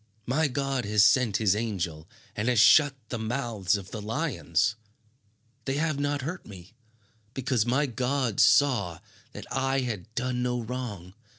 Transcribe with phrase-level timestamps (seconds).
[0.25, 4.75] My God has sent his angel and has shut the mouths of the lions.
[5.65, 6.73] They have not hurt me,
[7.35, 8.97] because my God saw
[9.33, 11.13] that I had done no wrong.